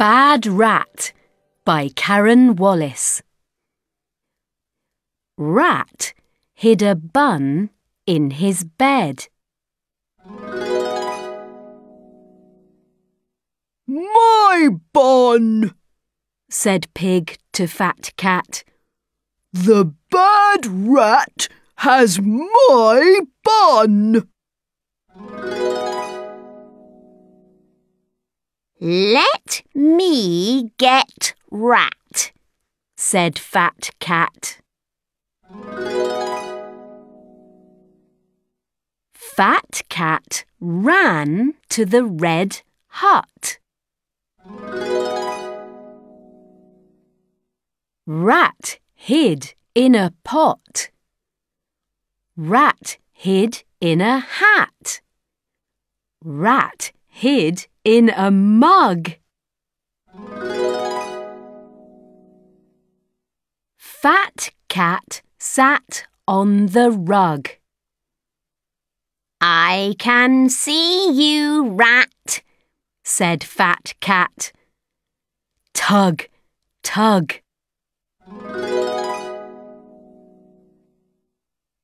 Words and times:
Bad 0.00 0.46
Rat 0.46 1.12
by 1.66 1.90
Karen 1.94 2.56
Wallace. 2.56 3.20
Rat 5.36 6.14
hid 6.54 6.80
a 6.80 6.94
bun 6.94 7.68
in 8.06 8.30
his 8.30 8.64
bed. 8.64 9.28
My 13.86 14.70
bun, 14.94 15.74
said 16.48 16.86
Pig 16.94 17.36
to 17.52 17.66
Fat 17.66 18.12
Cat. 18.16 18.64
The 19.52 19.92
bad 20.10 20.66
rat 20.66 21.48
has 21.76 22.18
my 22.18 23.20
bun. 23.44 24.29
Let 28.82 29.60
me 29.74 30.72
get 30.78 31.34
rat, 31.50 32.32
said 32.96 33.38
Fat 33.38 33.90
Cat. 34.00 34.56
Fat 39.12 39.82
Cat 39.90 40.46
ran 40.60 41.56
to 41.68 41.84
the 41.84 42.06
red 42.06 42.62
hut. 42.86 43.58
Rat 48.06 48.78
hid 48.94 49.52
in 49.74 49.94
a 49.94 50.14
pot. 50.24 50.88
Rat 52.34 52.96
hid 53.12 53.62
in 53.78 54.00
a 54.00 54.20
hat. 54.20 55.02
Rat 56.24 56.92
hid 57.10 57.66
in 57.84 58.08
a 58.08 58.30
mug. 58.30 59.10
Fat 63.76 64.50
Cat 64.68 65.20
sat 65.38 66.04
on 66.26 66.66
the 66.66 66.90
rug. 66.90 67.50
I 69.42 69.94
can 69.98 70.48
see 70.48 71.10
you, 71.12 71.68
rat, 71.68 72.42
said 73.04 73.44
Fat 73.44 73.94
Cat. 74.00 74.52
Tug, 75.74 76.24
tug. 76.82 77.34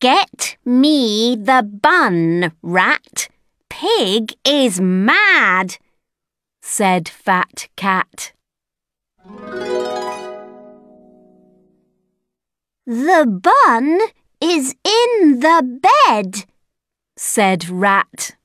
Get 0.00 0.56
me 0.64 1.36
the 1.36 1.62
bun, 1.62 2.52
rat. 2.62 3.28
Pig 3.74 4.34
is 4.44 4.82
mad, 4.82 5.78
said 6.60 7.08
Fat 7.08 7.68
Cat. 7.74 8.34
The 12.84 13.24
bun 13.26 13.98
is 14.42 14.74
in 14.84 15.40
the 15.40 15.80
bed, 16.06 16.44
said 17.16 17.70
Rat. 17.70 18.36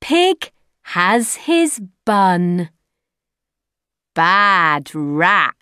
Pig 0.00 0.52
has 0.82 1.34
his 1.34 1.80
bun. 2.06 2.70
Bad 4.14 4.94
rat. 4.94 5.57